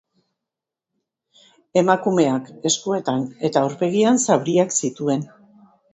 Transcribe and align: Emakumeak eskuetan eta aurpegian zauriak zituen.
Emakumeak 1.81 2.49
eskuetan 2.71 3.23
eta 3.51 3.65
aurpegian 3.67 4.19
zauriak 4.29 4.77
zituen. 4.81 5.29